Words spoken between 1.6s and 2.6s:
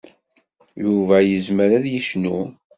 ad yecnu.